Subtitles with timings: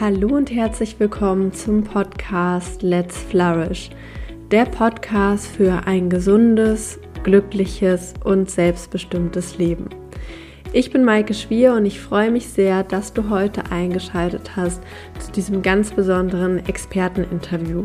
[0.00, 3.90] Hallo und herzlich willkommen zum Podcast Let's Flourish,
[4.50, 9.88] der Podcast für ein gesundes, glückliches und selbstbestimmtes Leben.
[10.72, 14.82] Ich bin Maike Schwier und ich freue mich sehr, dass du heute eingeschaltet hast
[15.20, 17.84] zu diesem ganz besonderen Experteninterview.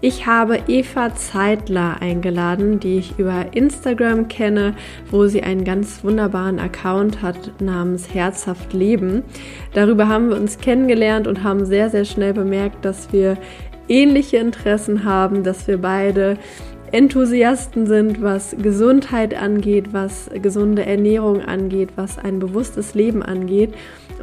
[0.00, 4.74] Ich habe Eva Zeitler eingeladen, die ich über Instagram kenne,
[5.10, 9.24] wo sie einen ganz wunderbaren Account hat namens Herzhaft Leben.
[9.74, 13.38] Darüber haben wir uns kennengelernt und haben sehr, sehr schnell bemerkt, dass wir
[13.88, 16.38] ähnliche Interessen haben, dass wir beide
[16.92, 23.74] Enthusiasten sind, was Gesundheit angeht, was gesunde Ernährung angeht, was ein bewusstes Leben angeht.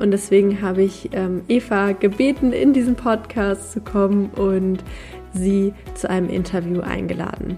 [0.02, 4.83] Und deswegen habe ich ähm, Eva gebeten, in diesen Podcast zu kommen und
[5.35, 7.57] sie zu einem Interview eingeladen.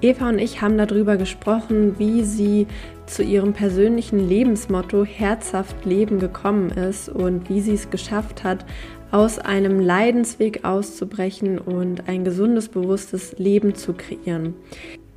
[0.00, 2.68] Eva und ich haben darüber gesprochen, wie sie
[3.06, 8.64] zu ihrem persönlichen Lebensmotto Herzhaft Leben gekommen ist und wie sie es geschafft hat,
[9.10, 14.54] aus einem Leidensweg auszubrechen und ein gesundes, bewusstes Leben zu kreieren.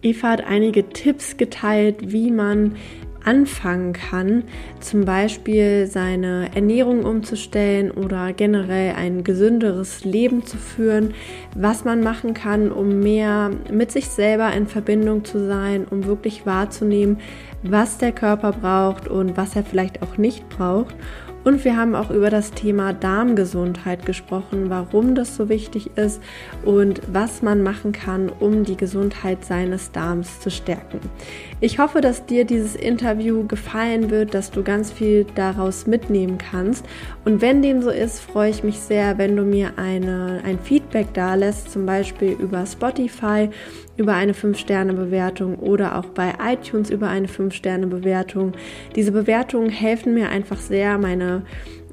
[0.02, 2.76] Eva hat einige Tipps geteilt, wie man
[3.24, 4.44] anfangen kann,
[4.80, 11.14] zum Beispiel seine Ernährung umzustellen oder generell ein gesünderes Leben zu führen,
[11.56, 16.46] was man machen kann, um mehr mit sich selber in Verbindung zu sein, um wirklich
[16.46, 17.20] wahrzunehmen,
[17.64, 20.96] was der Körper braucht und was er vielleicht auch nicht braucht
[21.44, 26.22] und wir haben auch über das Thema Darmgesundheit gesprochen, warum das so wichtig ist
[26.64, 31.00] und was man machen kann, um die Gesundheit seines Darms zu stärken.
[31.60, 36.86] Ich hoffe, dass dir dieses Interview gefallen wird, dass du ganz viel daraus mitnehmen kannst.
[37.26, 41.14] Und wenn dem so ist, freue ich mich sehr, wenn du mir eine, ein Feedback
[41.14, 43.50] da lässt, zum Beispiel über Spotify
[44.02, 48.54] über eine 5-Sterne-Bewertung oder auch bei iTunes über eine 5-Sterne-Bewertung.
[48.96, 51.44] Diese Bewertungen helfen mir einfach sehr, meine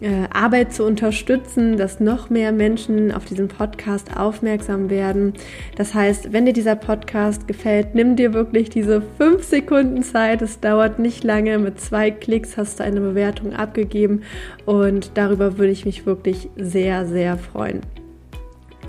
[0.01, 5.34] äh, Arbeit zu unterstützen, dass noch mehr Menschen auf diesen Podcast aufmerksam werden.
[5.77, 10.40] Das heißt, wenn dir dieser Podcast gefällt, nimm dir wirklich diese 5 Sekunden Zeit.
[10.40, 11.58] Es dauert nicht lange.
[11.58, 14.23] Mit zwei Klicks hast du eine Bewertung abgegeben
[14.64, 17.83] und darüber würde ich mich wirklich sehr, sehr freuen.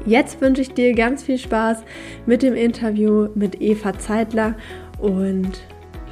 [0.06, 1.84] Jetzt wünsche ich dir ganz viel Spaß
[2.26, 4.56] mit dem Interview mit Eva Zeitler
[5.00, 5.62] und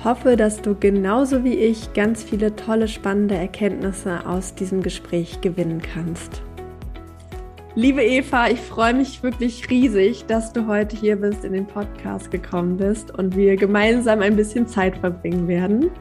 [0.03, 5.81] hoffe, dass du genauso wie ich ganz viele tolle, spannende Erkenntnisse aus diesem Gespräch gewinnen
[5.81, 6.41] kannst.
[7.75, 12.31] Liebe Eva, ich freue mich wirklich riesig, dass du heute hier bist, in den Podcast
[12.31, 15.91] gekommen bist und wir gemeinsam ein bisschen Zeit verbringen werden.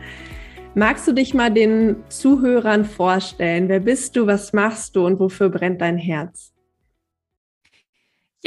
[0.75, 3.69] Magst du dich mal den Zuhörern vorstellen?
[3.69, 6.56] Wer bist du, was machst du und wofür brennt dein Herz?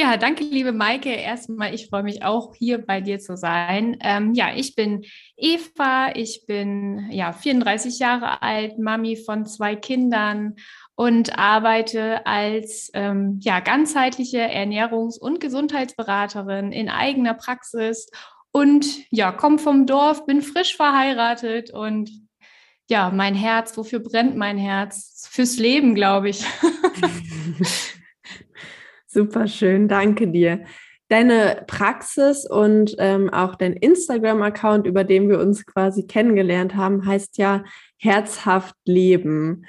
[0.00, 1.10] Ja, danke, liebe Maike.
[1.10, 3.98] Erstmal, ich freue mich auch, hier bei dir zu sein.
[4.00, 5.04] Ähm, ja, ich bin
[5.36, 10.56] Eva, ich bin ja 34 Jahre alt, Mami von zwei Kindern
[10.94, 18.08] und arbeite als ähm, ja, ganzheitliche Ernährungs- und Gesundheitsberaterin in eigener Praxis
[18.52, 22.10] und ja, komme vom Dorf, bin frisch verheiratet und
[22.88, 25.28] ja, mein Herz, wofür brennt mein Herz?
[25.30, 26.42] Fürs Leben, glaube ich.
[29.12, 30.64] Super schön, danke dir.
[31.08, 37.36] Deine Praxis und ähm, auch dein Instagram-Account, über den wir uns quasi kennengelernt haben, heißt
[37.36, 37.64] ja
[37.96, 39.66] Herzhaft Leben.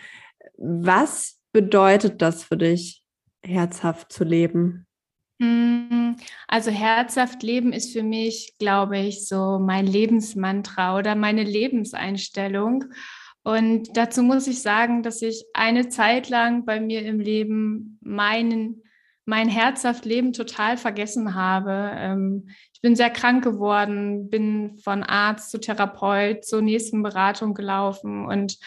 [0.58, 3.02] Was bedeutet das für dich,
[3.42, 4.86] herzhaft zu leben?
[5.42, 12.86] Hm, also herzhaft leben ist für mich, glaube ich, so mein Lebensmantra oder meine Lebenseinstellung.
[13.42, 18.84] Und dazu muss ich sagen, dass ich eine Zeit lang bei mir im Leben meinen
[19.26, 21.92] mein herzhaft Leben total vergessen habe.
[21.96, 28.26] Ähm, ich bin sehr krank geworden, bin von Arzt zu Therapeut zur nächsten Beratung gelaufen
[28.26, 28.58] und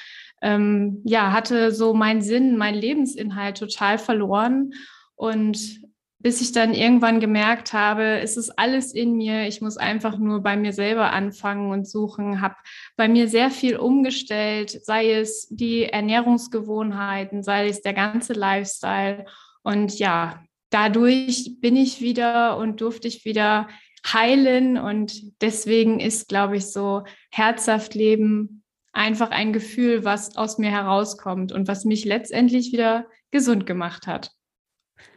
[0.43, 4.73] ähm, ja, hatte so meinen Sinn, meinen Lebensinhalt total verloren.
[5.17, 5.81] Und
[6.25, 10.43] bis ich dann irgendwann gemerkt habe, es ist alles in mir, ich muss einfach nur
[10.43, 12.55] bei mir selber anfangen und suchen, habe
[12.97, 19.27] bei mir sehr viel umgestellt, sei es die Ernährungsgewohnheiten, sei es der ganze Lifestyle.
[19.65, 23.69] Und ja, dadurch bin ich wieder und durfte ich wieder
[24.07, 24.79] heilen.
[24.79, 28.63] Und deswegen ist, glaube ich, so herzhaft Leben
[28.93, 34.31] einfach ein Gefühl, was aus mir herauskommt und was mich letztendlich wieder gesund gemacht hat.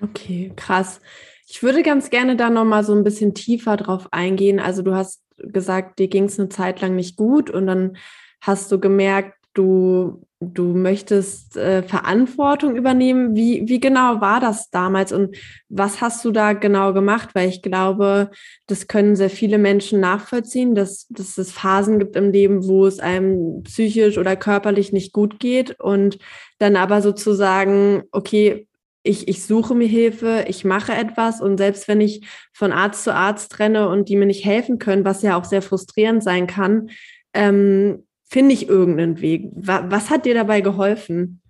[0.02, 1.02] Okay, krass.
[1.48, 4.60] Ich würde ganz gerne da noch mal so ein bisschen tiefer drauf eingehen.
[4.60, 7.98] Also du hast gesagt, dir ging es eine Zeit lang nicht gut und dann
[8.42, 13.36] hast du gemerkt, du, du möchtest äh, Verantwortung übernehmen.
[13.36, 15.36] Wie, wie genau war das damals und
[15.68, 17.30] was hast du da genau gemacht?
[17.34, 18.30] Weil ich glaube,
[18.68, 23.00] das können sehr viele Menschen nachvollziehen, dass, dass es Phasen gibt im Leben, wo es
[23.00, 26.20] einem psychisch oder körperlich nicht gut geht und
[26.60, 28.68] dann aber sozusagen, okay,
[29.02, 33.14] ich, ich suche mir Hilfe, ich mache etwas und selbst wenn ich von Arzt zu
[33.14, 36.90] Arzt renne und die mir nicht helfen können, was ja auch sehr frustrierend sein kann,
[37.34, 39.50] ähm, finde ich irgendeinen Weg.
[39.56, 41.42] Was hat dir dabei geholfen?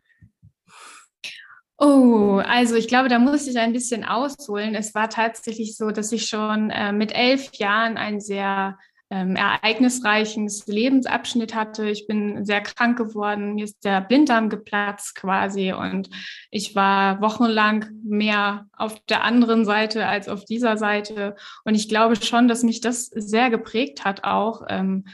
[1.79, 4.74] Oh, also ich glaube, da muss ich ein bisschen ausholen.
[4.74, 8.77] Es war tatsächlich so, dass ich schon äh, mit elf Jahren ein sehr
[9.09, 11.88] ähm, ereignisreichen Lebensabschnitt hatte.
[11.89, 16.09] Ich bin sehr krank geworden, mir ist der Blinddarm geplatzt quasi und
[16.51, 21.35] ich war wochenlang mehr auf der anderen Seite als auf dieser Seite.
[21.63, 24.63] Und ich glaube schon, dass mich das sehr geprägt hat auch.
[24.68, 25.06] Ähm,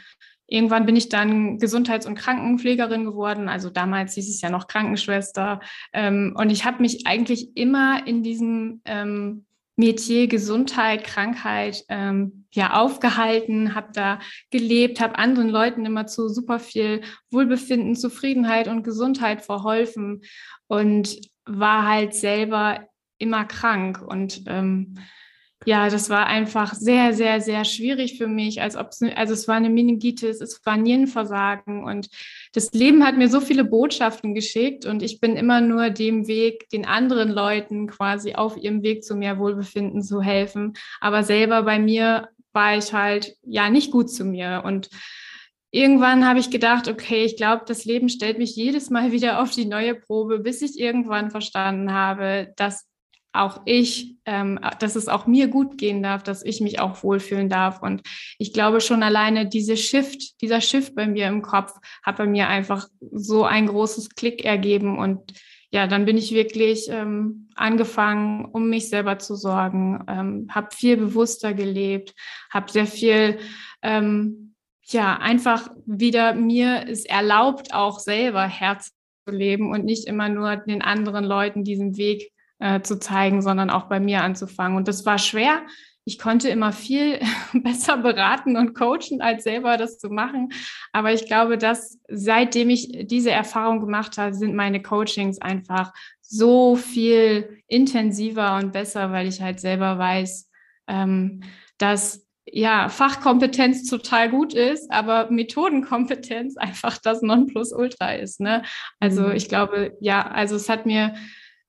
[0.53, 3.49] Irgendwann bin ich dann Gesundheits- und Krankenpflegerin geworden.
[3.49, 5.61] Also damals hieß es ja noch Krankenschwester.
[5.93, 9.45] Ähm, und ich habe mich eigentlich immer in diesem ähm,
[9.77, 14.19] Metier Gesundheit, Krankheit ähm, ja aufgehalten, habe da
[14.51, 17.01] gelebt, habe anderen Leuten immer zu super viel
[17.31, 20.21] Wohlbefinden, Zufriedenheit und Gesundheit verholfen
[20.67, 24.99] und war halt selber immer krank und ähm,
[25.65, 29.47] ja, das war einfach sehr, sehr, sehr schwierig für mich, als ob es, also es
[29.47, 32.09] war eine Meningitis, es war Nierenversagen und
[32.53, 36.69] das Leben hat mir so viele Botschaften geschickt und ich bin immer nur dem Weg,
[36.69, 40.73] den anderen Leuten quasi auf ihrem Weg zu mehr Wohlbefinden zu helfen.
[40.99, 44.89] Aber selber bei mir war ich halt ja nicht gut zu mir und
[45.75, 49.49] Irgendwann habe ich gedacht, okay, ich glaube, das Leben stellt mich jedes Mal wieder auf
[49.49, 52.87] die neue Probe, bis ich irgendwann verstanden habe, dass
[53.33, 57.49] auch ich, ähm, dass es auch mir gut gehen darf, dass ich mich auch wohlfühlen
[57.49, 57.81] darf.
[57.81, 58.01] Und
[58.37, 62.47] ich glaube schon alleine diese Shift, dieser Shift bei mir im Kopf hat bei mir
[62.47, 64.99] einfach so ein großes Klick ergeben.
[64.99, 65.33] Und
[65.71, 70.97] ja, dann bin ich wirklich ähm, angefangen, um mich selber zu sorgen, ähm, habe viel
[70.97, 72.13] bewusster gelebt,
[72.51, 73.39] habe sehr viel,
[73.81, 74.53] ähm,
[74.83, 78.91] ja, einfach wieder mir es erlaubt, auch selber Herz
[79.27, 82.32] zu leben und nicht immer nur den anderen Leuten diesen Weg
[82.63, 84.77] äh, zu zeigen, sondern auch bei mir anzufangen.
[84.77, 85.63] Und das war schwer.
[86.05, 87.19] Ich konnte immer viel
[87.53, 90.49] besser beraten und coachen, als selber das zu machen.
[90.93, 96.77] Aber ich glaube, dass seitdem ich diese Erfahrung gemacht habe, sind meine Coachings einfach so
[96.77, 100.49] viel intensiver und besser, weil ich halt selber weiß,
[100.87, 101.41] ähm,
[101.77, 108.39] dass ja, Fachkompetenz total gut ist, aber Methodenkompetenz einfach das Nonplusultra ist.
[108.39, 108.63] Ne?
[109.01, 109.31] Also mhm.
[109.33, 111.13] ich glaube, ja, also es hat mir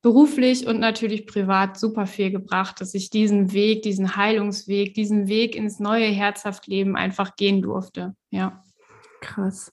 [0.04, 5.56] beruflich und natürlich privat super viel gebracht, dass ich diesen Weg, diesen Heilungsweg, diesen Weg
[5.56, 8.14] ins neue Herzhaftleben einfach gehen durfte.
[8.30, 8.62] Ja.
[9.22, 9.72] Krass.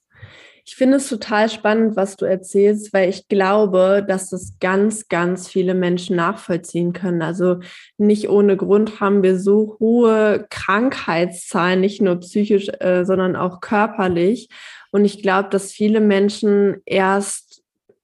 [0.64, 5.48] Ich finde es total spannend, was du erzählst, weil ich glaube, dass das ganz, ganz
[5.48, 7.20] viele Menschen nachvollziehen können.
[7.20, 7.58] Also
[7.98, 14.48] nicht ohne Grund haben wir so hohe Krankheitszahlen, nicht nur psychisch, äh, sondern auch körperlich.
[14.92, 17.61] Und ich glaube, dass viele Menschen erst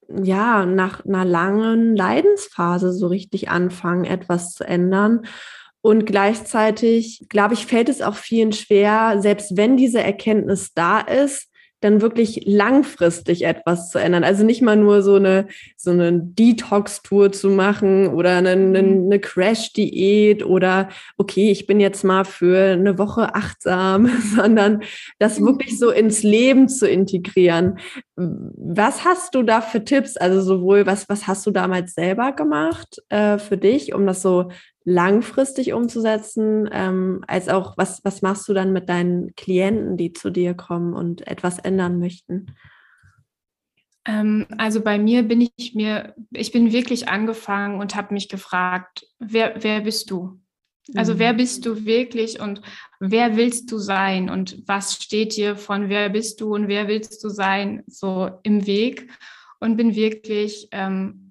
[0.08, 5.26] ja, nach einer langen Leidensphase so richtig anfangen, etwas zu ändern.
[5.80, 11.48] Und gleichzeitig, glaube ich, fällt es auch vielen schwer, selbst wenn diese Erkenntnis da ist,
[11.80, 14.24] dann wirklich langfristig etwas zu ändern.
[14.24, 15.46] Also nicht mal nur so eine,
[15.76, 19.06] so eine Detox-Tour zu machen oder eine, eine, mhm.
[19.06, 24.82] eine Crash-Diät oder okay, ich bin jetzt mal für eine Woche achtsam, sondern
[25.18, 25.46] das mhm.
[25.46, 27.78] wirklich so ins Leben zu integrieren.
[28.16, 30.16] Was hast du da für Tipps?
[30.16, 34.50] Also sowohl, was, was hast du damals selber gemacht äh, für dich, um das so
[34.88, 40.30] langfristig umzusetzen, ähm, als auch, was, was machst du dann mit deinen Klienten, die zu
[40.30, 42.54] dir kommen und etwas ändern möchten?
[44.06, 49.06] Ähm, also bei mir bin ich mir, ich bin wirklich angefangen und habe mich gefragt,
[49.18, 50.40] wer, wer bist du?
[50.94, 51.36] Also wer mhm.
[51.36, 52.62] bist du wirklich und
[52.98, 57.22] wer willst du sein und was steht dir von wer bist du und wer willst
[57.22, 59.10] du sein so im Weg
[59.60, 61.27] und bin wirklich ähm,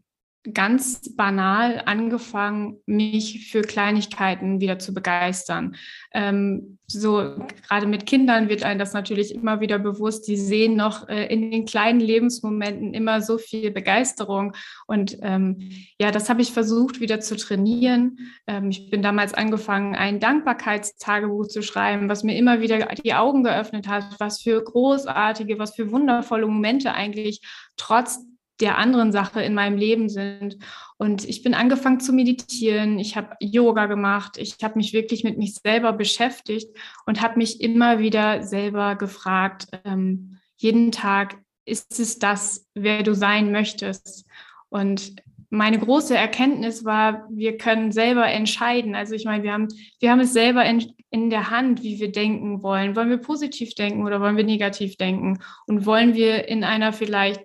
[0.53, 5.75] ganz banal angefangen, mich für Kleinigkeiten wieder zu begeistern.
[6.13, 7.35] Ähm, so
[7.67, 10.27] gerade mit Kindern wird einem das natürlich immer wieder bewusst.
[10.27, 14.53] Die sehen noch äh, in den kleinen Lebensmomenten immer so viel Begeisterung.
[14.87, 18.17] Und ähm, ja, das habe ich versucht wieder zu trainieren.
[18.47, 23.43] Ähm, ich bin damals angefangen, ein Dankbarkeitstagebuch zu schreiben, was mir immer wieder die Augen
[23.43, 27.41] geöffnet hat, was für großartige, was für wundervolle Momente eigentlich
[27.75, 28.19] trotz
[28.59, 30.57] der anderen Sache in meinem Leben sind.
[30.97, 35.37] Und ich bin angefangen zu meditieren, ich habe Yoga gemacht, ich habe mich wirklich mit
[35.37, 42.17] mich selber beschäftigt und habe mich immer wieder selber gefragt, ähm, jeden Tag, ist es
[42.17, 44.25] das, wer du sein möchtest?
[44.69, 45.15] Und
[45.49, 48.95] meine große Erkenntnis war, wir können selber entscheiden.
[48.95, 49.67] Also ich meine, wir haben,
[49.99, 52.95] wir haben es selber in, in der Hand, wie wir denken wollen.
[52.95, 55.39] Wollen wir positiv denken oder wollen wir negativ denken?
[55.65, 57.41] Und wollen wir in einer vielleicht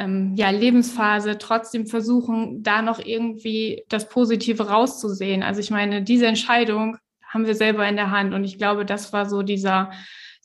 [0.00, 5.42] ähm, ja, Lebensphase trotzdem versuchen, da noch irgendwie das Positive rauszusehen?
[5.42, 8.34] Also ich meine, diese Entscheidung haben wir selber in der Hand.
[8.34, 9.92] Und ich glaube, das war so dieser,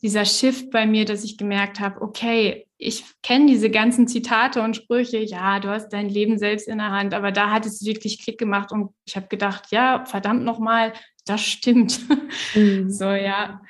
[0.02, 4.76] dieser Shift bei mir, dass ich gemerkt habe, okay, ich kenne diese ganzen Zitate und
[4.76, 8.22] Sprüche, ja, du hast dein Leben selbst in der Hand, aber da hat es wirklich
[8.22, 10.92] Klick gemacht und ich habe gedacht, ja, verdammt nochmal,
[11.24, 12.00] das stimmt.
[12.54, 12.90] Mhm.
[12.90, 13.60] So, ja.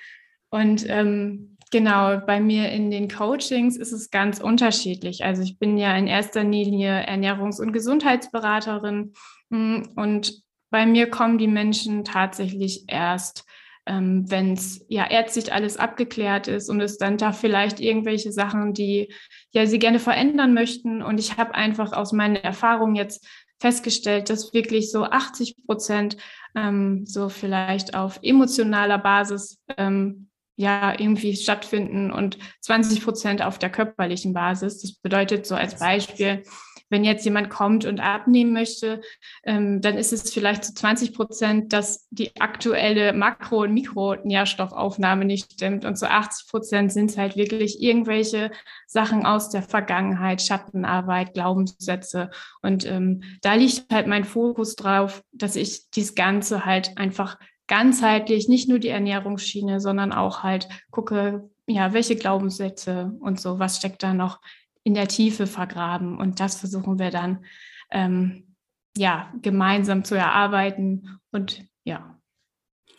[0.50, 5.24] Und ähm, genau, bei mir in den Coachings ist es ganz unterschiedlich.
[5.24, 9.12] Also ich bin ja in erster Linie Ernährungs- und Gesundheitsberaterin
[9.50, 13.44] hm, und bei mir kommen die Menschen tatsächlich erst
[13.86, 18.74] ähm, wenn es ja ärztlich alles abgeklärt ist und es dann da vielleicht irgendwelche Sachen,
[18.74, 19.12] die
[19.52, 21.02] ja sie gerne verändern möchten.
[21.02, 23.24] Und ich habe einfach aus meiner Erfahrung jetzt
[23.60, 26.16] festgestellt, dass wirklich so 80 Prozent
[26.54, 33.70] ähm, so vielleicht auf emotionaler Basis ähm, ja irgendwie stattfinden und 20 Prozent auf der
[33.70, 34.80] körperlichen Basis.
[34.80, 36.42] Das bedeutet so als Beispiel,
[36.88, 39.00] wenn jetzt jemand kommt und abnehmen möchte,
[39.44, 45.54] ähm, dann ist es vielleicht zu 20 Prozent, dass die aktuelle Makro- und Mikronährstoffaufnahme nicht
[45.54, 45.84] stimmt.
[45.84, 48.50] Und zu 80 Prozent sind es halt wirklich irgendwelche
[48.86, 52.30] Sachen aus der Vergangenheit, Schattenarbeit, Glaubenssätze.
[52.62, 57.36] Und ähm, da liegt halt mein Fokus drauf, dass ich dies Ganze halt einfach
[57.68, 63.78] ganzheitlich, nicht nur die Ernährungsschiene, sondern auch halt gucke, ja, welche Glaubenssätze und so, was
[63.78, 64.40] steckt da noch
[64.84, 66.18] in der Tiefe vergraben.
[66.18, 67.44] Und das versuchen wir dann
[67.90, 68.54] ähm,
[68.96, 72.18] ja gemeinsam zu erarbeiten und ja.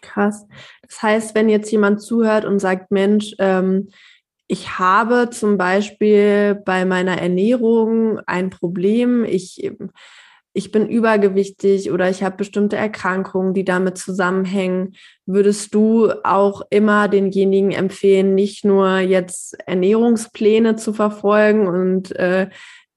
[0.02, 0.48] Krass.
[0.82, 3.90] Das heißt, wenn jetzt jemand zuhört und sagt, Mensch, ähm,
[4.48, 9.70] ich habe zum Beispiel bei meiner Ernährung ein Problem, ich
[10.58, 14.96] ich bin übergewichtig oder ich habe bestimmte Erkrankungen, die damit zusammenhängen,
[15.28, 22.50] würdest du auch immer denjenigen empfehlen, nicht nur jetzt Ernährungspläne zu verfolgen und äh,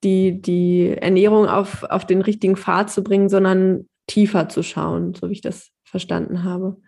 [0.02, 5.28] die, die Ernährung auf, auf den richtigen Pfad zu bringen, sondern tiefer zu schauen, so
[5.28, 6.80] wie ich das verstanden habe?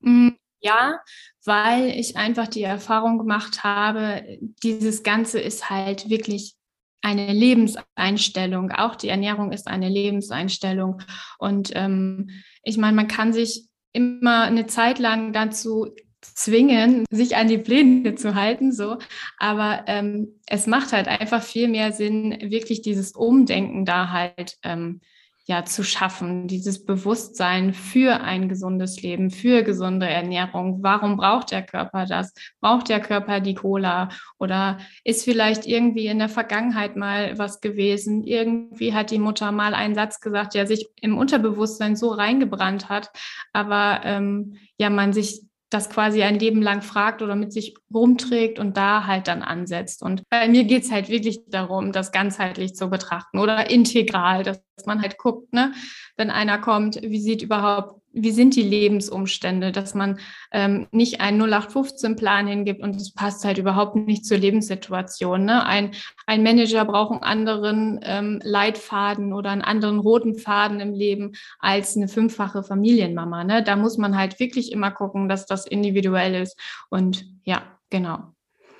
[0.00, 0.98] Mm, ja,
[1.44, 4.24] weil ich einfach die Erfahrung gemacht habe,
[4.64, 6.56] dieses Ganze ist halt wirklich
[7.04, 8.72] eine Lebenseinstellung.
[8.72, 11.02] Auch die Ernährung ist eine Lebenseinstellung.
[11.38, 12.30] Und ähm,
[12.62, 18.14] ich meine, man kann sich immer eine Zeit lang dazu zwingen, sich an die Pläne
[18.14, 18.96] zu halten, so.
[19.38, 25.00] Aber ähm, es macht halt einfach viel mehr Sinn, wirklich dieses Umdenken da halt ähm,
[25.46, 30.82] ja zu schaffen, dieses Bewusstsein für ein gesundes Leben, für gesunde Ernährung.
[30.82, 32.32] Warum braucht der Körper das?
[32.60, 34.08] Braucht der Körper die Cola?
[34.38, 38.24] Oder ist vielleicht irgendwie in der Vergangenheit mal was gewesen?
[38.24, 43.10] Irgendwie hat die Mutter mal einen Satz gesagt, der sich im Unterbewusstsein so reingebrannt hat,
[43.52, 45.42] aber ähm, ja, man sich
[45.74, 50.02] das quasi ein Leben lang fragt oder mit sich rumträgt und da halt dann ansetzt.
[50.02, 54.44] Und bei mir geht es halt wirklich darum, das ganzheitlich zu betrachten oder integral,
[54.76, 55.72] dass man halt guckt, ne,
[56.16, 60.20] wenn einer kommt, wie sieht überhaupt wie sind die Lebensumstände, dass man
[60.52, 65.44] ähm, nicht einen 0815-Plan hingibt und es passt halt überhaupt nicht zur Lebenssituation.
[65.44, 65.66] Ne?
[65.66, 65.90] Ein,
[66.26, 71.96] ein Manager braucht einen anderen ähm, Leitfaden oder einen anderen roten Faden im Leben als
[71.96, 73.42] eine fünffache Familienmama.
[73.42, 73.62] Ne?
[73.64, 76.56] Da muss man halt wirklich immer gucken, dass das individuell ist.
[76.90, 78.34] Und ja, genau.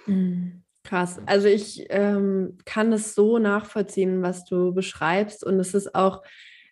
[0.07, 0.63] Mhm.
[0.85, 1.19] Krass.
[1.26, 5.43] Also ich ähm, kann es so nachvollziehen, was du beschreibst.
[5.43, 6.23] Und es ist auch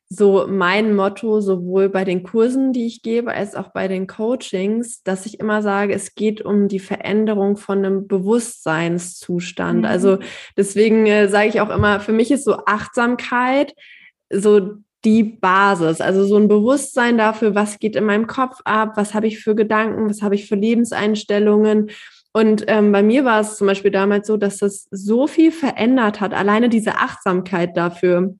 [0.06, 5.02] so mein Motto, sowohl bei den Kursen, die ich gebe, als auch bei den Coachings,
[5.02, 9.80] dass ich immer sage, es geht um die Veränderung von einem Bewusstseinszustand.
[9.80, 9.84] Mhm.
[9.86, 10.18] Also
[10.58, 13.72] deswegen äh, sage ich auch immer, für mich ist so Achtsamkeit
[14.30, 19.14] so die Basis, also so ein Bewusstsein dafür, was geht in meinem Kopf ab, was
[19.14, 21.90] habe ich für Gedanken, was habe ich für Lebenseinstellungen.
[22.32, 26.20] Und ähm, bei mir war es zum Beispiel damals so, dass das so viel verändert
[26.20, 28.34] hat, alleine diese Achtsamkeit dafür.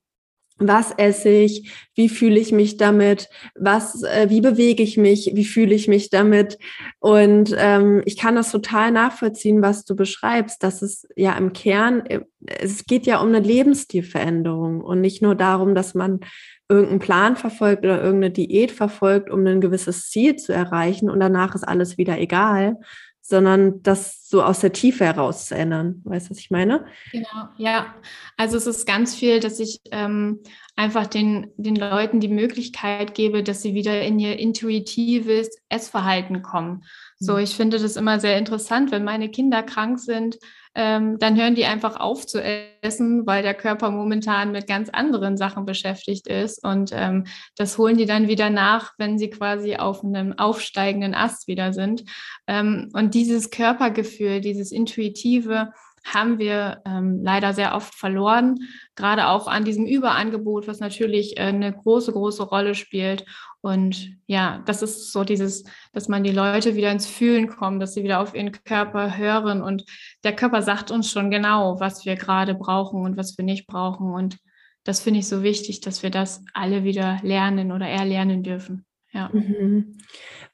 [0.59, 5.45] Was esse ich, wie fühle ich mich damit, was, äh, wie bewege ich mich, wie
[5.45, 6.57] fühle ich mich damit.
[7.01, 12.07] Und ähm, ich kann das total nachvollziehen, was du beschreibst, dass es ja im Kern,
[12.07, 16.21] äh, es geht ja um eine Lebensstilveränderung und nicht nur darum, dass man
[16.69, 21.55] irgendeinen Plan verfolgt oder irgendeine Diät verfolgt, um ein gewisses Ziel zu erreichen und danach
[21.55, 22.77] ist alles wieder egal,
[23.25, 26.03] sondern das so aus der Tiefe heraus zu ändern.
[26.05, 26.87] Weißt du, was ich meine?
[27.13, 27.95] Genau, ja.
[28.37, 30.41] Also es ist ganz viel, dass ich ähm,
[30.75, 36.83] einfach den, den Leuten die Möglichkeit gebe, dass sie wieder in ihr intuitives Essverhalten kommen.
[37.19, 37.39] So, mhm.
[37.41, 40.39] ich finde das immer sehr interessant, wenn meine Kinder krank sind,
[40.75, 45.37] ähm, dann hören die einfach auf zu essen, weil der Körper momentan mit ganz anderen
[45.37, 46.65] Sachen beschäftigt ist.
[46.65, 47.25] Und ähm,
[47.57, 52.05] das holen die dann wieder nach, wenn sie quasi auf einem aufsteigenden Ast wieder sind.
[52.47, 55.73] Ähm, und dieses Körpergefühl, dieses intuitive,
[56.05, 58.59] haben wir ähm, leider sehr oft verloren,
[58.97, 63.25] gerade auch an diesem Überangebot, was natürlich äh, eine große, große Rolle spielt.
[63.63, 67.95] Und ja, das ist so dieses, dass man die Leute wieder ins Fühlen kommt, dass
[67.95, 69.85] sie wieder auf ihren Körper hören und
[70.25, 74.13] der Körper sagt uns schon genau, was wir gerade brauchen und was wir nicht brauchen.
[74.13, 74.39] Und
[74.83, 78.85] das finde ich so wichtig, dass wir das alle wieder lernen oder erlernen dürfen.
[79.13, 79.31] Ja.
[79.33, 79.99] Mhm.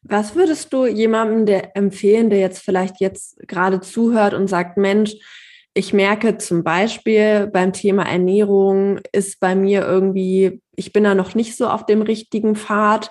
[0.02, 5.14] Was würdest du jemandem der empfehlen, der jetzt vielleicht jetzt gerade zuhört und sagt, Mensch,
[5.74, 11.34] ich merke zum Beispiel beim Thema Ernährung ist bei mir irgendwie, ich bin da noch
[11.34, 13.10] nicht so auf dem richtigen Pfad.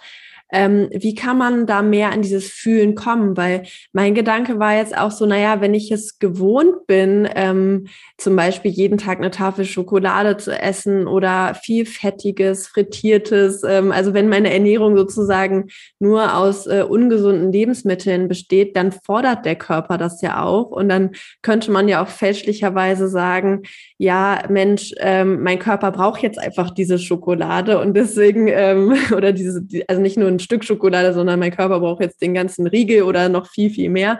[0.52, 3.36] Ähm, wie kann man da mehr an dieses Fühlen kommen?
[3.36, 7.88] Weil mein Gedanke war jetzt auch so, naja, wenn ich es gewohnt bin, ähm,
[8.18, 14.14] zum Beispiel jeden Tag eine Tafel Schokolade zu essen oder viel fettiges, frittiertes, ähm, also
[14.14, 15.68] wenn meine Ernährung sozusagen
[16.00, 20.72] nur aus äh, ungesunden Lebensmitteln besteht, dann fordert der Körper das ja auch.
[20.72, 21.12] Und dann
[21.42, 23.64] könnte man ja auch fälschlicherweise sagen,
[23.98, 29.66] ja, Mensch, ähm, mein Körper braucht jetzt einfach diese Schokolade und deswegen, ähm, oder diese,
[29.88, 33.30] also nicht nur ein Stück Schokolade, sondern mein Körper braucht jetzt den ganzen Riegel oder
[33.30, 34.20] noch viel, viel mehr.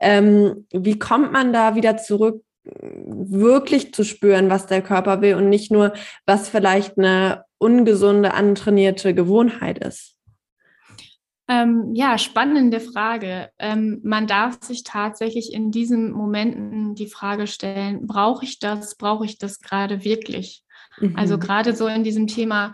[0.00, 5.48] Ähm, wie kommt man da wieder zurück, wirklich zu spüren, was der Körper will und
[5.48, 5.92] nicht nur,
[6.26, 10.16] was vielleicht eine ungesunde, antrainierte Gewohnheit ist?
[11.48, 13.50] Ähm, ja, spannende Frage.
[13.58, 19.24] Ähm, man darf sich tatsächlich in diesen Momenten die Frage stellen, brauche ich das, brauche
[19.24, 20.64] ich das gerade wirklich?
[20.96, 21.16] Also mhm.
[21.16, 22.72] Also gerade so in diesem Thema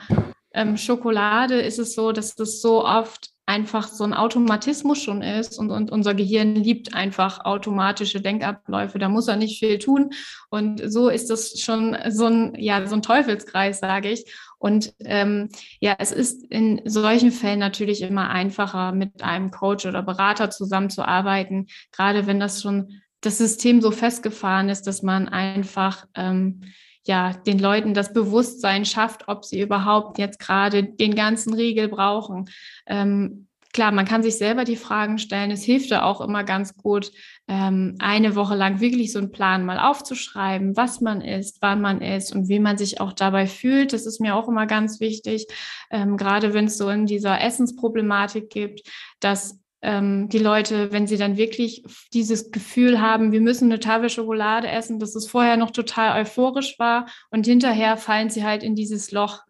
[0.55, 5.59] ähm, Schokolade ist es so, dass das so oft einfach so ein Automatismus schon ist
[5.59, 8.99] und, und unser Gehirn liebt einfach automatische Denkabläufe.
[8.99, 10.11] Da muss er nicht viel tun.
[10.49, 14.33] Und so ist das schon so ein, ja, so ein Teufelskreis, sage ich.
[14.59, 15.49] Und ähm,
[15.81, 21.67] ja, es ist in solchen Fällen natürlich immer einfacher, mit einem Coach oder Berater zusammenzuarbeiten,
[21.91, 26.63] gerade wenn das schon das System so festgefahren ist, dass man einfach ähm,
[27.05, 32.49] ja, den Leuten das Bewusstsein schafft, ob sie überhaupt jetzt gerade den ganzen Riegel brauchen.
[32.87, 35.51] Ähm, klar, man kann sich selber die Fragen stellen.
[35.51, 37.11] Es hilft ja auch immer ganz gut,
[37.49, 42.01] ähm, eine Woche lang wirklich so einen Plan mal aufzuschreiben, was man isst, wann man
[42.01, 43.93] isst und wie man sich auch dabei fühlt.
[43.93, 45.47] Das ist mir auch immer ganz wichtig,
[45.91, 48.83] ähm, gerade wenn es so in dieser Essensproblematik gibt,
[49.21, 51.83] dass ähm, die Leute, wenn sie dann wirklich
[52.15, 56.79] dieses Gefühl haben, wir müssen eine Tafel Schokolade essen, dass es vorher noch total euphorisch
[56.79, 59.41] war und hinterher fallen sie halt in dieses Loch.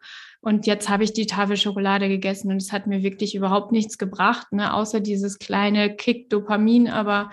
[0.41, 3.97] Und jetzt habe ich die Tafel Schokolade gegessen und es hat mir wirklich überhaupt nichts
[3.97, 6.89] gebracht, ne, außer dieses kleine Kick Dopamin.
[6.89, 7.31] Aber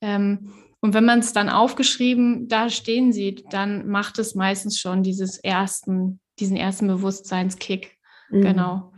[0.00, 5.02] ähm, und wenn man es dann aufgeschrieben da stehen sieht, dann macht es meistens schon
[5.02, 7.96] dieses ersten, diesen ersten Bewusstseinskick.
[8.30, 8.42] Mhm.
[8.42, 8.92] Genau.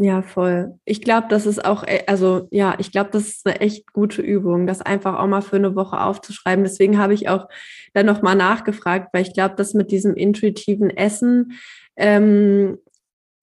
[0.00, 0.78] Ja, voll.
[0.84, 4.22] Ich glaube, das ist auch, äh, also ja, ich glaube, das ist eine echt gute
[4.22, 6.62] Übung, das einfach auch mal für eine Woche aufzuschreiben.
[6.62, 7.48] Deswegen habe ich auch
[7.94, 11.58] dann nochmal nachgefragt, weil ich glaube, das mit diesem intuitiven Essen
[11.96, 12.78] ähm,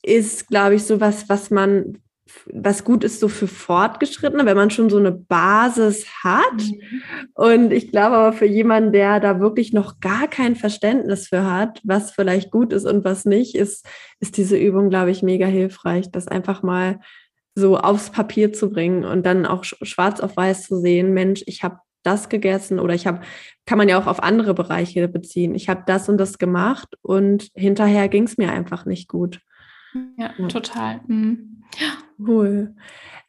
[0.01, 1.97] ist, glaube ich, so was, was man
[2.51, 6.57] was gut ist so für Fortgeschrittene, wenn man schon so eine Basis hat.
[6.57, 7.01] Mhm.
[7.35, 11.81] Und ich glaube aber für jemanden, der da wirklich noch gar kein Verständnis für hat,
[11.83, 13.87] was vielleicht gut ist und was nicht, ist,
[14.19, 16.99] ist diese Übung, glaube ich, mega hilfreich, das einfach mal
[17.53, 21.63] so aufs Papier zu bringen und dann auch schwarz auf weiß zu sehen, Mensch, ich
[21.63, 23.21] habe das gegessen oder ich habe,
[23.65, 25.55] kann man ja auch auf andere Bereiche beziehen.
[25.55, 29.39] Ich habe das und das gemacht und hinterher ging es mir einfach nicht gut.
[30.17, 30.47] Ja, ja.
[30.47, 31.01] total.
[31.07, 31.63] Mhm.
[32.23, 32.73] Cool.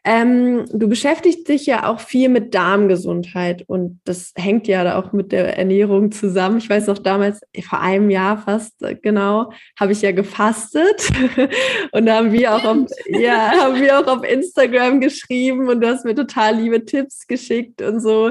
[0.08, 5.32] Ähm, du beschäftigst dich ja auch viel mit Darmgesundheit und das hängt ja auch mit
[5.32, 6.58] der Ernährung zusammen.
[6.58, 11.10] Ich weiß noch damals, vor einem Jahr fast äh, genau, habe ich ja gefastet
[11.90, 15.88] und da haben wir auch auf, ja, haben wir auch auf Instagram geschrieben und du
[15.88, 18.30] hast mir total liebe Tipps geschickt und so.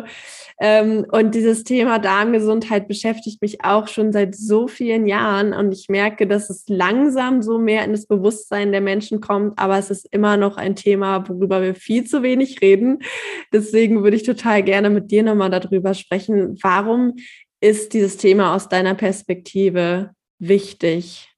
[0.61, 5.53] Ähm, und dieses Thema Darmgesundheit beschäftigt mich auch schon seit so vielen Jahren.
[5.53, 9.59] Und ich merke, dass es langsam so mehr in das Bewusstsein der Menschen kommt.
[9.59, 12.99] Aber es ist immer noch ein Thema, worüber wir viel zu wenig reden.
[13.51, 16.58] Deswegen würde ich total gerne mit dir nochmal darüber sprechen.
[16.62, 17.15] Warum
[17.60, 21.30] ist dieses Thema aus deiner Perspektive wichtig?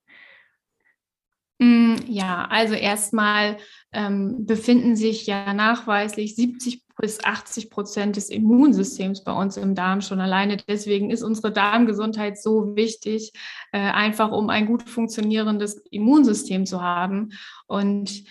[1.59, 3.57] Mm, ja, also erstmal
[3.91, 10.01] ähm, befinden sich ja nachweislich 70 bis 80 Prozent des Immunsystems bei uns im Darm
[10.01, 10.57] schon alleine.
[10.67, 13.31] Deswegen ist unsere Darmgesundheit so wichtig,
[13.71, 17.29] äh, einfach um ein gut funktionierendes Immunsystem zu haben.
[17.67, 18.23] Und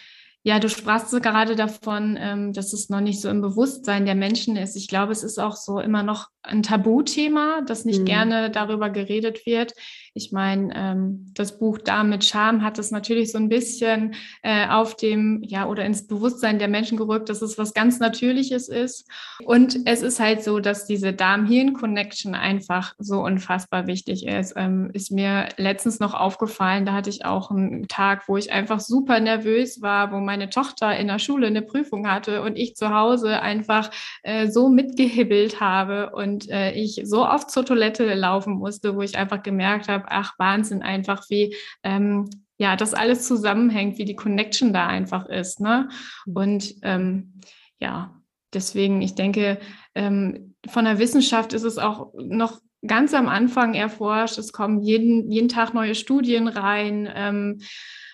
[0.46, 4.56] ja, du sprachst gerade davon, ähm, dass es noch nicht so im Bewusstsein der Menschen
[4.56, 4.76] ist.
[4.76, 8.06] Ich glaube, es ist auch so immer noch ein Tabuthema, dass nicht mhm.
[8.06, 9.74] gerne darüber geredet wird.
[10.16, 14.66] Ich meine, ähm, das Buch Darm mit Charme hat es natürlich so ein bisschen äh,
[14.66, 19.06] auf dem, ja, oder ins Bewusstsein der Menschen gerückt, dass es was ganz Natürliches ist.
[19.44, 24.54] Und es ist halt so, dass diese Darm-Hirn-Connection einfach so unfassbar wichtig ist.
[24.56, 28.80] Ähm, ist mir letztens noch aufgefallen, da hatte ich auch einen Tag, wo ich einfach
[28.80, 32.88] super nervös war, wo meine Tochter in der Schule eine Prüfung hatte und ich zu
[32.88, 33.90] Hause einfach
[34.22, 39.16] äh, so mitgehibbelt habe und äh, ich so oft zur Toilette laufen musste, wo ich
[39.16, 44.72] einfach gemerkt habe, ach Wahnsinn einfach, wie ähm, ja das alles zusammenhängt, wie die Connection
[44.72, 45.60] da einfach ist.
[45.60, 45.88] Ne?
[46.26, 46.36] Mhm.
[46.36, 47.40] Und ähm,
[47.80, 48.14] ja,
[48.52, 49.58] deswegen, ich denke,
[49.94, 54.38] ähm, von der Wissenschaft ist es auch noch ganz am Anfang erforscht.
[54.38, 57.08] Es kommen jeden, jeden Tag neue Studien rein.
[57.14, 57.60] Ähm,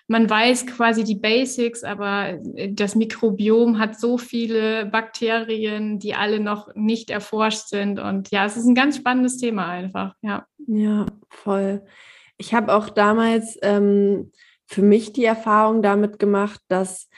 [0.08, 6.40] man weiß quasi die Basics, aber äh, das Mikrobiom hat so viele Bakterien, die alle
[6.40, 7.98] noch nicht erforscht sind.
[7.98, 10.14] Und ja, es ist ein ganz spannendes Thema einfach.
[10.22, 11.84] Ja, ja voll.
[12.36, 14.32] Ich habe auch damals ähm,
[14.66, 17.08] für mich die Erfahrung damit gemacht, dass,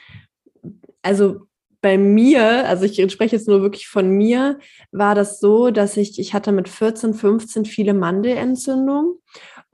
[1.02, 1.46] also
[1.80, 4.58] bei mir, also ich spreche jetzt nur wirklich von mir,
[4.90, 9.18] war das so, dass ich, ich hatte mit 14, 15 viele Mandelentzündungen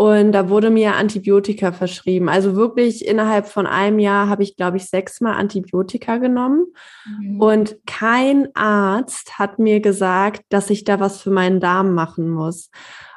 [0.01, 2.31] und da wurde mir Antibiotika verschrieben.
[2.31, 6.69] Also wirklich innerhalb von einem Jahr habe ich, glaube ich, sechsmal Antibiotika genommen.
[7.05, 7.39] Mhm.
[7.39, 12.71] Und kein Arzt hat mir gesagt, dass ich da was für meinen Darm machen muss.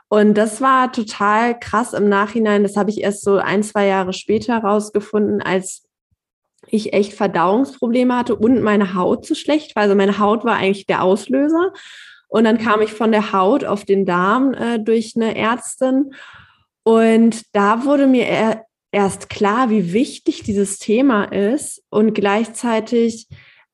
[0.10, 2.64] Und das war total krass im Nachhinein.
[2.64, 5.88] Das habe ich erst so ein, zwei Jahre später rausgefunden, als
[6.68, 9.84] ich echt Verdauungsprobleme hatte und meine Haut zu schlecht war.
[9.84, 11.72] Also meine Haut war eigentlich der Auslöser.
[12.28, 16.12] Und dann kam ich von der Haut auf den Darm äh, durch eine Ärztin.
[16.84, 23.28] Und da wurde mir erst klar, wie wichtig dieses Thema ist und gleichzeitig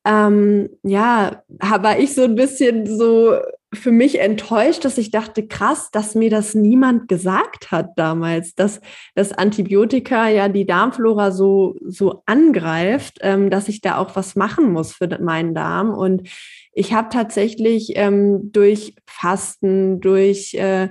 [0.05, 3.37] ähm, ja, war ich so ein bisschen so
[3.73, 8.81] für mich enttäuscht, dass ich dachte, krass, dass mir das niemand gesagt hat damals, dass
[9.13, 14.71] das Antibiotika ja die Darmflora so, so angreift, ähm, dass ich da auch was machen
[14.71, 15.93] muss für meinen Darm.
[15.93, 16.27] Und
[16.73, 20.89] ich habe tatsächlich ähm, durch Fasten, durch äh,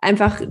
[0.00, 0.42] einfach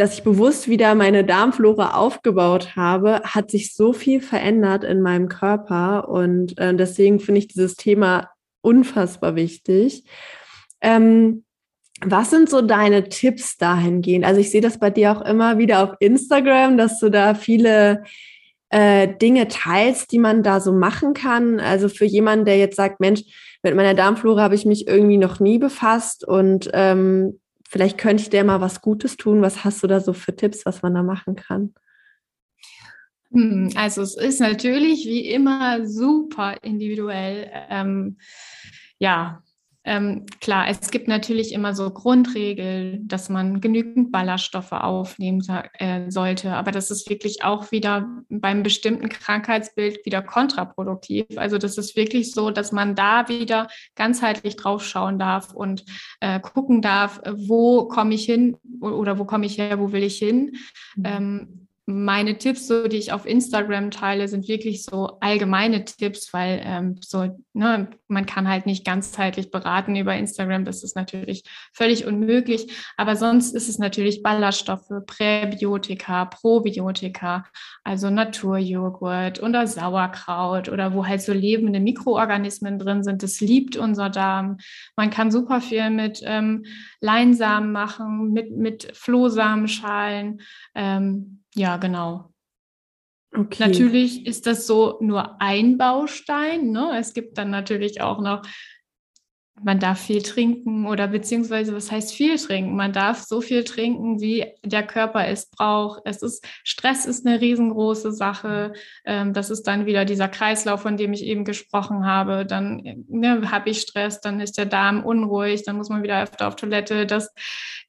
[0.00, 5.28] dass ich bewusst wieder meine Darmflora aufgebaut habe, hat sich so viel verändert in meinem
[5.28, 6.08] Körper.
[6.08, 8.30] Und äh, deswegen finde ich dieses Thema
[8.62, 10.04] unfassbar wichtig.
[10.80, 11.44] Ähm,
[12.02, 14.24] was sind so deine Tipps dahingehend?
[14.24, 18.04] Also ich sehe das bei dir auch immer wieder auf Instagram, dass du da viele
[18.70, 21.60] äh, Dinge teilst, die man da so machen kann.
[21.60, 23.22] Also für jemanden, der jetzt sagt, Mensch,
[23.62, 27.39] mit meiner Darmflora habe ich mich irgendwie noch nie befasst und ähm,
[27.70, 29.42] vielleicht könnte ich dir mal was Gutes tun.
[29.42, 31.72] Was hast du da so für Tipps, was man da machen kann?
[33.30, 37.48] Hm, also es ist natürlich wie immer super individuell.
[37.70, 38.18] Ähm,
[38.98, 39.44] ja,
[39.82, 45.42] ähm, klar, es gibt natürlich immer so Grundregeln, dass man genügend Ballaststoffe aufnehmen
[45.78, 51.24] äh, sollte, aber das ist wirklich auch wieder beim bestimmten Krankheitsbild wieder kontraproduktiv.
[51.36, 55.84] Also das ist wirklich so, dass man da wieder ganzheitlich drauf schauen darf und
[56.20, 60.18] äh, gucken darf, wo komme ich hin oder wo komme ich her, wo will ich
[60.18, 60.56] hin.
[60.96, 61.04] Mhm.
[61.04, 66.60] Ähm, meine Tipps, so die ich auf Instagram teile, sind wirklich so allgemeine Tipps, weil
[66.64, 70.64] ähm, so ne, man kann halt nicht ganzheitlich beraten über Instagram.
[70.64, 72.72] Das ist natürlich völlig unmöglich.
[72.96, 77.44] Aber sonst ist es natürlich Ballaststoffe, Präbiotika, Probiotika,
[77.84, 83.22] also Naturjoghurt oder Sauerkraut oder wo halt so lebende Mikroorganismen drin sind.
[83.22, 84.58] Das liebt unser Darm.
[84.96, 86.64] Man kann super viel mit ähm,
[87.00, 90.40] Leinsamen machen, mit mit Flohsamenschalen.
[90.74, 92.32] Ähm, ja, genau.
[93.32, 93.68] Okay.
[93.68, 96.72] Natürlich ist das so nur ein Baustein.
[96.72, 96.98] Ne?
[96.98, 98.42] Es gibt dann natürlich auch noch,
[99.62, 102.76] man darf viel trinken oder beziehungsweise, was heißt viel trinken?
[102.76, 106.00] Man darf so viel trinken, wie der Körper es braucht.
[106.04, 108.72] Es ist, Stress ist eine riesengroße Sache.
[109.04, 112.46] Ähm, das ist dann wieder dieser Kreislauf, von dem ich eben gesprochen habe.
[112.46, 116.48] Dann ne, habe ich Stress, dann ist der Darm unruhig, dann muss man wieder öfter
[116.48, 117.06] auf Toilette.
[117.06, 117.34] Das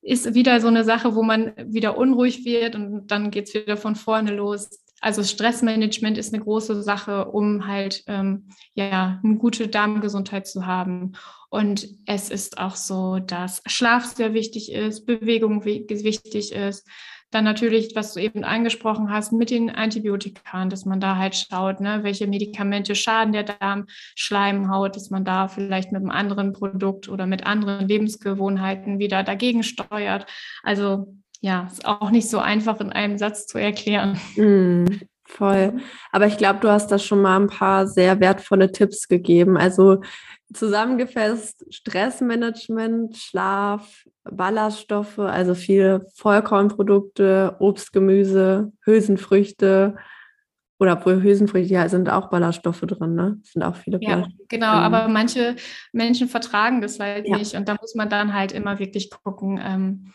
[0.01, 3.77] ist wieder so eine Sache, wo man wieder unruhig wird und dann geht es wieder
[3.77, 4.69] von vorne los.
[4.99, 11.13] Also Stressmanagement ist eine große Sache, um halt ähm, ja eine gute Darmgesundheit zu haben.
[11.51, 16.87] Und es ist auch so, dass Schlaf sehr wichtig ist, Bewegung wichtig ist,
[17.29, 21.81] dann natürlich, was du eben angesprochen hast, mit den Antibiotika, dass man da halt schaut,
[21.81, 27.27] ne, welche Medikamente schaden der Darmschleimhaut, dass man da vielleicht mit einem anderen Produkt oder
[27.27, 30.25] mit anderen Lebensgewohnheiten wieder dagegen steuert.
[30.63, 34.17] Also ja, ist auch nicht so einfach in einem Satz zu erklären.
[34.37, 34.85] Mm,
[35.31, 35.79] Voll.
[36.11, 39.57] Aber ich glaube, du hast da schon mal ein paar sehr wertvolle Tipps gegeben.
[39.57, 40.01] Also
[40.53, 49.95] zusammengefasst, Stressmanagement, Schlaf, Ballaststoffe, also viele Vollkornprodukte, Obst, Gemüse, Hülsenfrüchte,
[50.81, 53.37] oder Hülsenfrüchte, ja, sind auch Ballaststoffe drin, ne?
[53.43, 55.55] Sind auch viele Ja, genau, ähm, aber manche
[55.93, 57.37] Menschen vertragen das halt ja.
[57.37, 57.53] nicht.
[57.53, 60.11] Und da muss man dann halt immer wirklich gucken, ähm,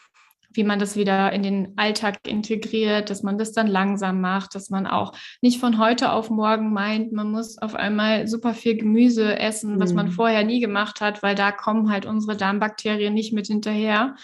[0.57, 4.71] wie man das wieder in den Alltag integriert, dass man das dann langsam macht, dass
[4.71, 9.39] man auch nicht von heute auf morgen meint, man muss auf einmal super viel Gemüse
[9.39, 10.13] essen, was man mhm.
[10.13, 14.17] vorher nie gemacht hat, weil da kommen halt unsere Darmbakterien nicht mit hinterher.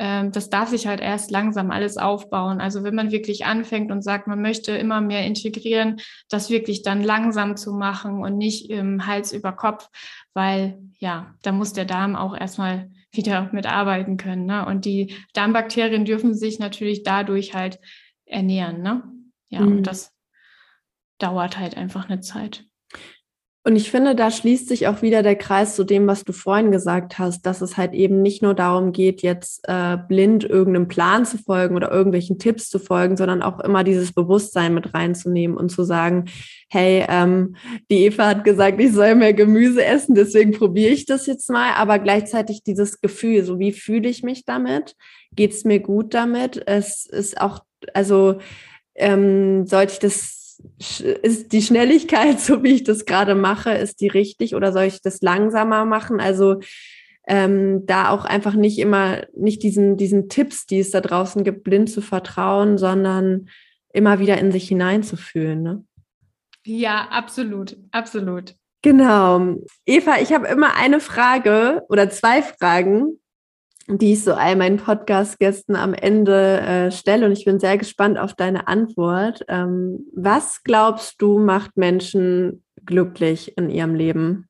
[0.00, 2.58] Ähm, das darf sich halt erst langsam alles aufbauen.
[2.58, 7.02] Also wenn man wirklich anfängt und sagt, man möchte immer mehr integrieren, das wirklich dann
[7.02, 9.90] langsam zu machen und nicht im Hals über Kopf,
[10.32, 14.46] weil ja, da muss der Darm auch erstmal wieder mitarbeiten können.
[14.46, 14.64] Ne?
[14.64, 17.78] Und die Darmbakterien dürfen sich natürlich dadurch halt
[18.24, 18.80] ernähren.
[18.80, 19.02] Ne?
[19.50, 19.78] Ja, mhm.
[19.78, 20.14] und das
[21.18, 22.64] dauert halt einfach eine Zeit.
[23.62, 26.70] Und ich finde, da schließt sich auch wieder der Kreis zu dem, was du vorhin
[26.70, 31.26] gesagt hast, dass es halt eben nicht nur darum geht, jetzt äh, blind irgendeinem Plan
[31.26, 35.68] zu folgen oder irgendwelchen Tipps zu folgen, sondern auch immer dieses Bewusstsein mit reinzunehmen und
[35.68, 36.24] zu sagen,
[36.70, 37.54] hey, ähm,
[37.90, 41.74] die Eva hat gesagt, ich soll mehr Gemüse essen, deswegen probiere ich das jetzt mal,
[41.74, 44.94] aber gleichzeitig dieses Gefühl, so wie fühle ich mich damit?
[45.36, 46.62] Geht es mir gut damit?
[46.66, 47.60] Es ist auch,
[47.92, 48.38] also
[48.94, 50.39] ähm, sollte ich das
[50.78, 55.02] ist die Schnelligkeit, so wie ich das gerade mache, ist die richtig oder soll ich
[55.02, 56.20] das langsamer machen?
[56.20, 56.60] Also
[57.26, 61.64] ähm, da auch einfach nicht immer, nicht diesen, diesen Tipps, die es da draußen gibt,
[61.64, 63.48] blind zu vertrauen, sondern
[63.92, 65.62] immer wieder in sich hineinzufühlen.
[65.62, 65.84] Ne?
[66.64, 68.54] Ja, absolut, absolut.
[68.82, 69.56] Genau.
[69.84, 73.20] Eva, ich habe immer eine Frage oder zwei Fragen,
[73.88, 77.26] die ich so all meinen Podcast-Gästen am Ende äh, stelle.
[77.26, 79.44] Und ich bin sehr gespannt auf deine Antwort.
[79.48, 84.48] Ähm, was glaubst du, macht Menschen glücklich in ihrem Leben?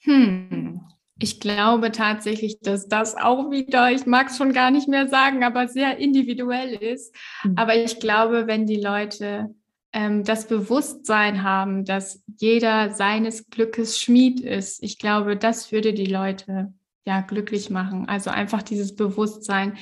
[0.00, 0.80] Hm.
[1.20, 5.44] Ich glaube tatsächlich, dass das auch wieder, ich mag es schon gar nicht mehr sagen,
[5.44, 7.14] aber sehr individuell ist.
[7.44, 7.56] Mhm.
[7.56, 9.54] Aber ich glaube, wenn die Leute
[9.92, 16.06] ähm, das Bewusstsein haben, dass jeder seines Glückes Schmied ist, ich glaube, das würde die
[16.06, 16.72] Leute
[17.04, 18.08] ja, glücklich machen.
[18.08, 19.76] Also einfach dieses Bewusstsein,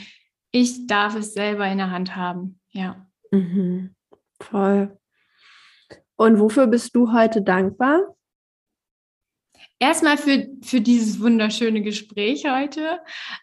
[0.51, 2.61] ich darf es selber in der Hand haben.
[2.71, 3.07] Ja.
[3.31, 3.95] Mhm.
[4.41, 4.99] Voll.
[6.17, 8.15] Und wofür bist du heute dankbar?
[9.79, 13.01] Erstmal für, für dieses wunderschöne Gespräch heute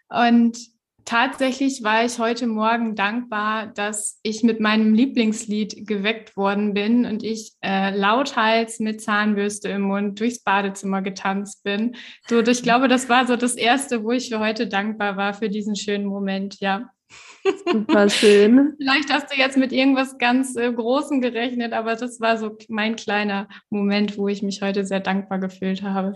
[0.08, 0.58] und
[1.04, 7.22] tatsächlich war ich heute Morgen dankbar, dass ich mit meinem Lieblingslied geweckt worden bin und
[7.22, 11.96] ich äh, lauthals mit Zahnbürste im Mund durchs Badezimmer getanzt bin.
[12.28, 15.48] So, ich glaube, das war so das Erste, wo ich für heute dankbar war für
[15.48, 16.90] diesen schönen Moment, ja.
[17.66, 18.74] Super schön.
[18.78, 22.96] Vielleicht hast du jetzt mit irgendwas ganz äh, Großem gerechnet, aber das war so mein
[22.96, 26.14] kleiner Moment, wo ich mich heute sehr dankbar gefühlt habe.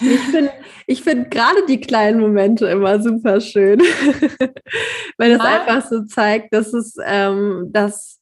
[0.00, 0.50] Ich finde
[0.86, 3.80] ich find gerade die kleinen Momente immer super schön,
[5.18, 5.60] weil das ja.
[5.60, 8.20] einfach so zeigt, dass es, ähm, dass,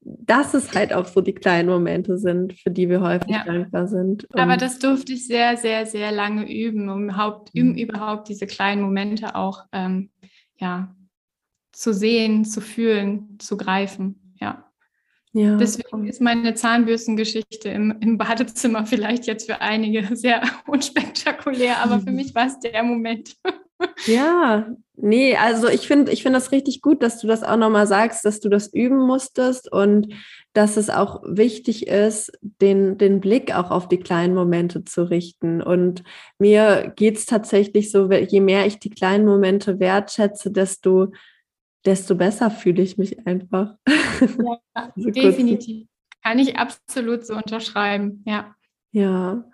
[0.00, 3.44] dass es halt auch so die kleinen Momente sind, für die wir häufig ja.
[3.44, 4.24] dankbar sind.
[4.24, 7.74] Und Aber das durfte ich sehr, sehr, sehr lange üben, um überhaupt, um mhm.
[7.74, 10.10] überhaupt diese kleinen Momente auch ähm,
[10.58, 10.94] ja,
[11.72, 14.23] zu sehen, zu fühlen, zu greifen.
[15.34, 15.56] Ja.
[15.56, 22.12] Deswegen ist meine Zahnbürstengeschichte im, im, Badezimmer vielleicht jetzt für einige sehr unspektakulär, aber für
[22.12, 23.36] mich war es der Moment.
[24.06, 27.88] Ja, nee, also ich finde ich finde das richtig gut, dass du das auch nochmal
[27.88, 30.14] sagst, dass du das üben musstest und
[30.52, 35.60] dass es auch wichtig ist, den, den Blick auch auf die kleinen Momente zu richten.
[35.60, 36.04] Und
[36.38, 41.08] mir geht es tatsächlich so, je mehr ich die kleinen Momente wertschätze, desto
[41.84, 43.74] desto besser fühle ich mich einfach.
[43.86, 45.86] Ja, so definitiv.
[46.22, 48.54] Kann ich absolut so unterschreiben, ja.
[48.92, 49.44] Ja.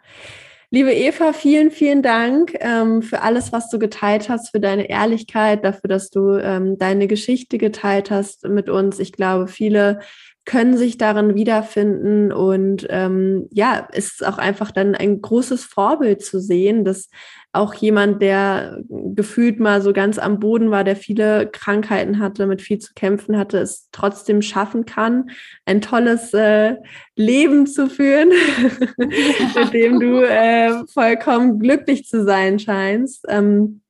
[0.73, 5.65] Liebe Eva, vielen, vielen Dank ähm, für alles, was du geteilt hast, für deine Ehrlichkeit,
[5.65, 9.01] dafür, dass du ähm, deine Geschichte geteilt hast mit uns.
[9.01, 9.99] Ich glaube, viele
[10.45, 16.41] können sich darin wiederfinden und ähm, ja, ist auch einfach dann ein großes Vorbild zu
[16.41, 17.09] sehen, dass
[17.53, 22.63] auch jemand, der gefühlt mal so ganz am Boden war, der viele Krankheiten hatte, mit
[22.63, 25.31] viel zu kämpfen hatte, es trotzdem schaffen kann,
[25.65, 26.77] ein tolles äh,
[27.17, 28.29] Leben zu führen,
[28.97, 33.25] mit dem du äh, vollkommen glücklich zu sein scheinst.
[33.29, 33.81] Ähm,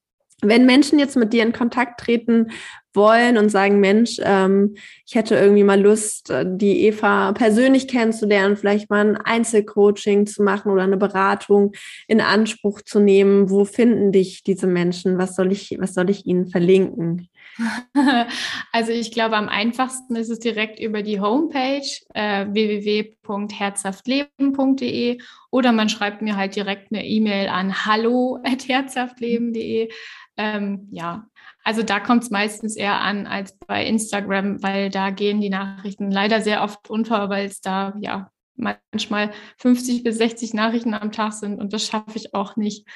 [0.42, 2.50] wenn Menschen jetzt mit dir in Kontakt treten
[2.94, 4.76] wollen und sagen, Mensch, ähm,
[5.06, 10.42] ich hätte irgendwie mal Lust, äh, die Eva persönlich kennenzulernen, vielleicht mal ein Einzelcoaching zu
[10.42, 11.72] machen oder eine Beratung
[12.08, 13.50] in Anspruch zu nehmen.
[13.50, 15.18] Wo finden dich diese Menschen?
[15.18, 17.28] Was soll ich, was soll ich ihnen verlinken?
[18.72, 21.82] Also ich glaube, am einfachsten ist es direkt über die Homepage
[22.14, 25.18] äh, www.herzhaftleben.de
[25.50, 29.90] oder man schreibt mir halt direkt eine E-Mail an hallo@herzhaftleben.de.
[30.36, 31.26] Ähm, ja,
[31.64, 36.10] also da kommt es meistens eher an als bei Instagram, weil da gehen die Nachrichten
[36.10, 41.32] leider sehr oft unter, weil es da ja manchmal 50 bis 60 Nachrichten am Tag
[41.32, 42.86] sind und das schaffe ich auch nicht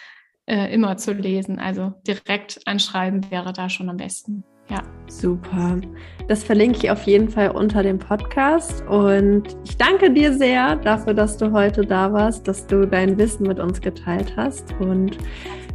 [0.46, 1.59] äh, immer zu lesen.
[1.59, 4.44] Also direkt anschreiben wäre da schon am besten.
[4.70, 4.83] Ja.
[5.07, 5.81] Super.
[6.29, 8.83] Das verlinke ich auf jeden Fall unter dem Podcast.
[8.88, 13.46] Und ich danke dir sehr dafür, dass du heute da warst, dass du dein Wissen
[13.46, 14.72] mit uns geteilt hast.
[14.81, 15.18] Und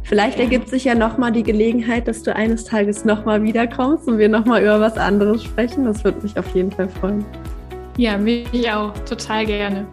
[0.02, 4.28] vielleicht ergibt sich ja nochmal die Gelegenheit, dass du eines Tages nochmal wiederkommst und wir
[4.28, 5.84] nochmal über was anderes sprechen.
[5.84, 7.24] Das würde mich auf jeden Fall freuen.
[7.96, 8.92] Ja, mich auch.
[9.04, 9.86] Total gerne.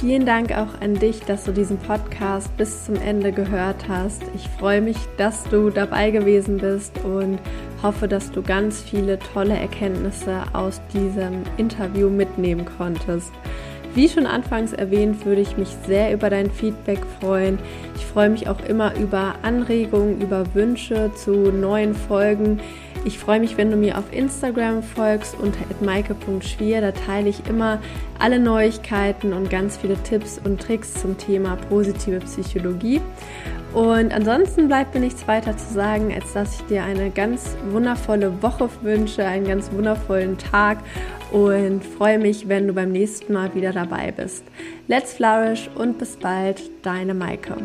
[0.00, 4.22] Vielen Dank auch an dich, dass du diesen Podcast bis zum Ende gehört hast.
[4.34, 7.38] Ich freue mich, dass du dabei gewesen bist und
[7.82, 13.30] hoffe, dass du ganz viele tolle Erkenntnisse aus diesem Interview mitnehmen konntest.
[13.94, 17.58] Wie schon anfangs erwähnt, würde ich mich sehr über dein Feedback freuen.
[17.96, 22.60] Ich freue mich auch immer über Anregungen, über Wünsche zu neuen Folgen.
[23.04, 26.80] Ich freue mich, wenn du mir auf Instagram folgst unter maike.schwier.
[26.82, 27.80] Da teile ich immer
[28.18, 33.00] alle Neuigkeiten und ganz viele Tipps und Tricks zum Thema positive Psychologie.
[33.72, 38.42] Und ansonsten bleibt mir nichts weiter zu sagen, als dass ich dir eine ganz wundervolle
[38.42, 40.78] Woche wünsche, einen ganz wundervollen Tag
[41.32, 44.44] und freue mich, wenn du beim nächsten Mal wieder dabei bist.
[44.88, 47.56] Let's flourish und bis bald, deine Maike.